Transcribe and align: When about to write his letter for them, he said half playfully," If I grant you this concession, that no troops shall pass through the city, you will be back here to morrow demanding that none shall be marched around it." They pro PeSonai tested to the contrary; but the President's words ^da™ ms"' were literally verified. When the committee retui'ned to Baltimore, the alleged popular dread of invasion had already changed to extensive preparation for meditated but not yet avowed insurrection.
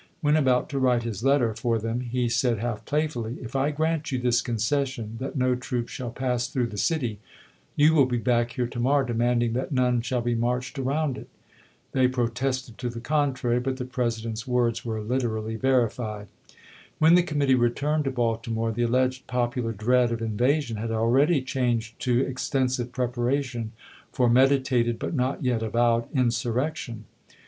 When 0.21 0.35
about 0.35 0.67
to 0.69 0.79
write 0.79 1.03
his 1.03 1.23
letter 1.23 1.53
for 1.53 1.77
them, 1.77 1.99
he 1.99 2.27
said 2.27 2.57
half 2.57 2.85
playfully," 2.85 3.37
If 3.43 3.55
I 3.55 3.69
grant 3.69 4.11
you 4.11 4.17
this 4.17 4.41
concession, 4.41 5.17
that 5.19 5.35
no 5.35 5.53
troops 5.53 5.91
shall 5.91 6.09
pass 6.09 6.47
through 6.47 6.69
the 6.69 6.77
city, 6.79 7.19
you 7.75 7.93
will 7.93 8.07
be 8.07 8.17
back 8.17 8.53
here 8.53 8.65
to 8.65 8.79
morrow 8.79 9.05
demanding 9.05 9.53
that 9.53 9.71
none 9.71 10.01
shall 10.01 10.21
be 10.21 10.33
marched 10.33 10.79
around 10.79 11.19
it." 11.19 11.29
They 11.91 12.07
pro 12.07 12.25
PeSonai 12.29 12.33
tested 12.33 12.77
to 12.79 12.89
the 12.89 12.99
contrary; 12.99 13.59
but 13.59 13.77
the 13.77 13.85
President's 13.85 14.47
words 14.47 14.79
^da™ 14.79 14.85
ms"' 14.85 14.85
were 14.87 15.01
literally 15.01 15.55
verified. 15.55 16.27
When 16.97 17.13
the 17.13 17.21
committee 17.21 17.53
retui'ned 17.53 18.05
to 18.05 18.09
Baltimore, 18.09 18.71
the 18.71 18.81
alleged 18.81 19.27
popular 19.27 19.71
dread 19.71 20.11
of 20.11 20.19
invasion 20.19 20.77
had 20.77 20.89
already 20.89 21.43
changed 21.43 21.99
to 21.99 22.21
extensive 22.25 22.91
preparation 22.91 23.71
for 24.11 24.27
meditated 24.31 24.97
but 24.97 25.13
not 25.13 25.43
yet 25.43 25.61
avowed 25.61 26.05
insurrection. 26.11 27.05